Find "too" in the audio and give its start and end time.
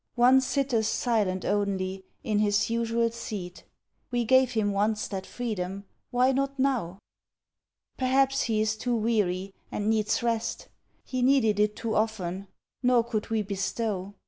8.75-8.95, 11.75-11.93